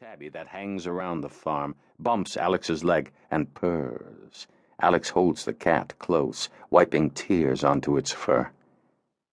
[0.00, 4.46] tabby that hangs around the farm bumps Alex's leg and purrs.
[4.80, 8.48] Alex holds the cat close, wiping tears onto its fur.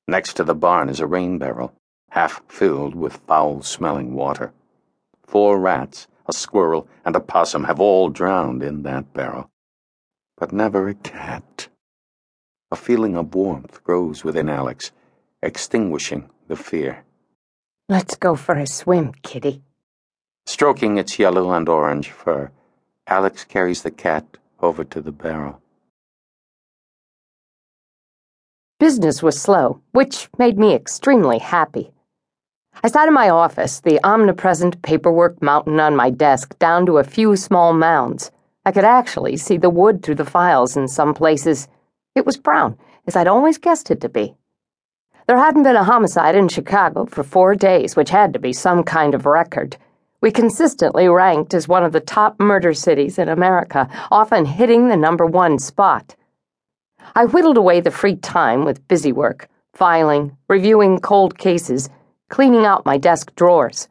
[0.08, 1.76] Next to the barn is a rain barrel,
[2.10, 4.54] half filled with foul smelling water.
[5.22, 9.52] Four rats, a squirrel, and a possum have all drowned in that barrel.
[10.36, 11.68] But never a cat.
[12.72, 14.92] A feeling of warmth grows within Alex,
[15.44, 17.04] extinguishing the fear.
[17.88, 19.62] Let's go for a swim, kitty.
[20.48, 22.52] Stroking its yellow and orange fur,
[23.08, 24.26] Alex carries the cat
[24.62, 25.62] over to the barrel.
[28.80, 31.92] Business was slow, which made me extremely happy.
[32.84, 37.04] I sat in my office, the omnipresent paperwork mountain on my desk down to a
[37.04, 38.32] few small mounds.
[38.66, 41.68] I could actually see the wood through the files in some places.
[42.16, 44.36] It was brown, as I'd always guessed it to be.
[45.26, 48.84] There hadn't been a homicide in Chicago for four days, which had to be some
[48.84, 49.78] kind of record.
[50.22, 54.98] We consistently ranked as one of the top murder cities in America, often hitting the
[54.98, 56.16] number one spot.
[57.16, 61.90] I whittled away the free time with busy work, filing, reviewing cold cases,
[62.30, 63.88] cleaning out my desk drawers.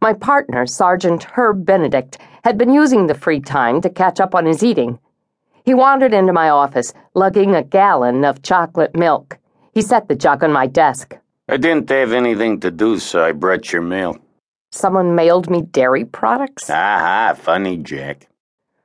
[0.00, 4.46] My partner, Sergeant Herb Benedict, had been using the free time to catch up on
[4.46, 4.98] his eating.
[5.64, 9.38] He wandered into my office, lugging a gallon of chocolate milk.
[9.74, 11.16] He set the jug on my desk.
[11.48, 14.18] I didn't have anything to do, so I brought your mail.
[14.76, 16.68] Someone mailed me dairy products?
[16.68, 18.28] Aha, funny, Jack.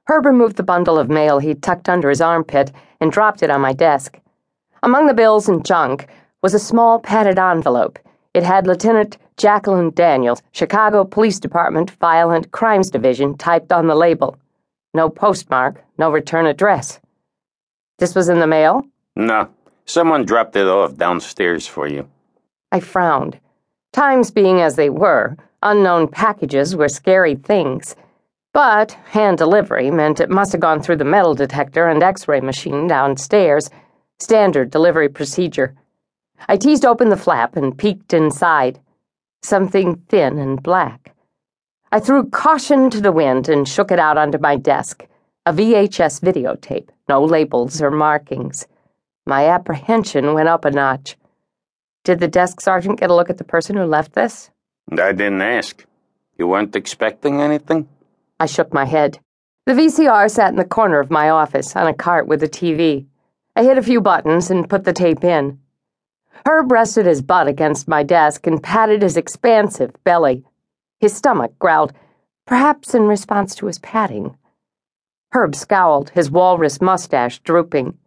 [0.08, 3.59] Herb removed the bundle of mail he'd tucked under his armpit and dropped it on
[3.59, 4.17] my desk.
[4.84, 6.08] Among the bills and junk
[6.42, 8.00] was a small padded envelope.
[8.34, 14.38] It had Lieutenant Jacqueline Daniels, Chicago Police Department Violent Crimes Division, typed on the label.
[14.94, 17.02] No postmark, no return address.
[18.00, 18.86] This was in the mail?
[19.17, 19.50] No,
[19.86, 22.08] someone dropped it off downstairs for you.
[22.72, 23.42] I frowned.
[23.92, 27.95] Times being as they were, unknown packages were scary things.
[28.53, 32.41] But hand delivery meant it must have gone through the metal detector and x ray
[32.41, 33.69] machine downstairs.
[34.19, 35.73] Standard delivery procedure.
[36.47, 38.79] I teased open the flap and peeked inside.
[39.44, 41.16] Something thin and black.
[41.91, 45.05] I threw caution to the wind and shook it out onto my desk.
[45.45, 48.67] A VHS videotape, no labels or markings.
[49.25, 51.17] My apprehension went up a notch.
[52.03, 54.51] Did the desk sergeant get a look at the person who left this?
[54.92, 55.86] I didn't ask.
[56.38, 57.88] You weren't expecting anything?
[58.40, 59.19] I shook my head.
[59.66, 63.06] The VCR sat in the corner of my office on a cart with a TV.
[63.56, 65.59] I hit a few buttons and put the tape in.
[66.46, 70.44] Herb rested his butt against my desk and patted his expansive belly.
[71.00, 71.94] His stomach growled,
[72.48, 74.36] perhaps in response to his patting.
[75.34, 77.98] Herb scowled, his walrus mustache drooping.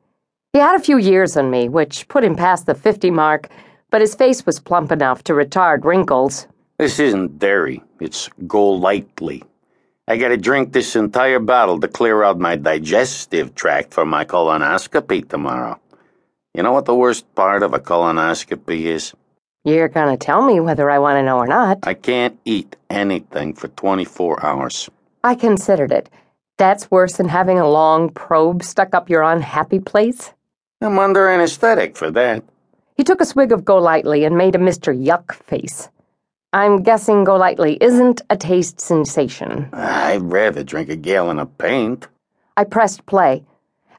[0.53, 3.49] He had a few years on me, which put him past the 50 mark,
[3.91, 6.47] but his face was plump enough to retard wrinkles.
[6.77, 9.45] This isn't dairy, it's Golightly.
[10.09, 15.29] I gotta drink this entire bottle to clear out my digestive tract for my colonoscopy
[15.29, 15.79] tomorrow.
[16.53, 19.15] You know what the worst part of a colonoscopy is?
[19.65, 21.79] You're gonna tell me whether I want to know or not.
[21.85, 24.91] I can't eat anything for 24 hours.
[25.23, 26.11] I considered it.
[26.59, 30.33] That's worse than having a long probe stuck up your unhappy place.
[30.81, 32.43] I'm under anesthetic for that.
[32.97, 34.93] He took a swig of Golightly and made a Mr.
[34.93, 35.89] Yuck face.
[36.55, 39.69] I'm guessing Golightly isn't a taste sensation.
[39.73, 42.07] I'd rather drink a gallon of paint.
[42.57, 43.43] I pressed play.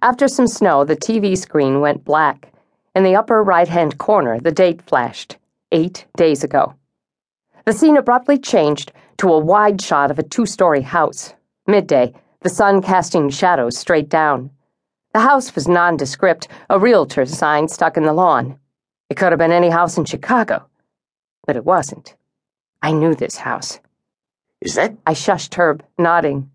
[0.01, 2.53] After some snow, the TV screen went black.
[2.95, 5.35] In the upper right hand corner, the date flashed
[5.73, 6.75] eight days ago.
[7.65, 11.33] The scene abruptly changed to a wide shot of a two story house.
[11.67, 14.49] Midday, the sun casting shadows straight down.
[15.11, 18.57] The house was nondescript, a realtor's sign stuck in the lawn.
[19.09, 20.65] It could have been any house in Chicago,
[21.45, 22.15] but it wasn't.
[22.85, 23.79] I knew this house.
[24.61, 24.95] Is that?
[25.07, 26.51] I shushed Herb, nodding.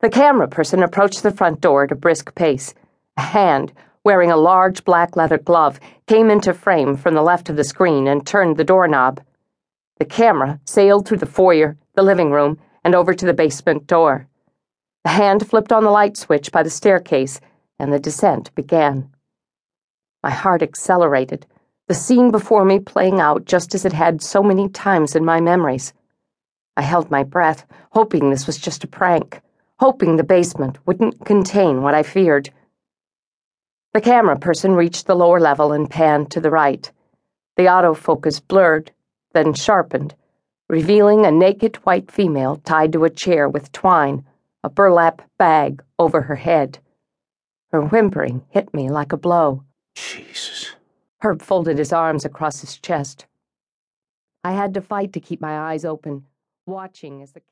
[0.00, 2.74] The camera person approached the front door at a brisk pace.
[3.16, 3.72] A hand,
[4.04, 8.06] wearing a large black leather glove, came into frame from the left of the screen
[8.06, 9.22] and turned the doorknob.
[9.98, 14.28] The camera sailed through the foyer, the living room, and over to the basement door.
[15.04, 17.40] The hand flipped on the light switch by the staircase,
[17.78, 19.08] and the descent began.
[20.22, 21.46] My heart accelerated,
[21.88, 25.40] the scene before me playing out just as it had so many times in my
[25.40, 25.92] memories.
[26.76, 29.42] I held my breath, hoping this was just a prank
[29.78, 32.50] hoping the basement wouldn't contain what I feared.
[33.94, 36.90] The camera person reached the lower level and panned to the right.
[37.56, 38.90] The autofocus blurred,
[39.32, 40.14] then sharpened,
[40.68, 44.24] revealing a naked white female tied to a chair with twine,
[44.64, 46.78] a burlap bag over her head.
[47.70, 49.62] Her whimpering hit me like a blow.
[51.20, 53.26] Herb folded his arms across his chest.
[54.44, 56.26] I had to fight to keep my eyes open,
[56.64, 57.40] watching as the